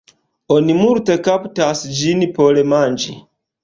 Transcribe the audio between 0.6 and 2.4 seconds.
multe kaptas ĝin